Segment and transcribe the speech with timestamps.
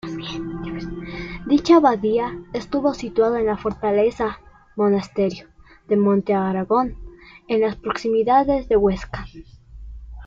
[1.45, 5.47] Dicha Abadía estuvo situada en la Fortaleza-monasterio
[5.87, 6.97] de Montearagón,
[7.47, 9.27] en las proximidades de Huesca.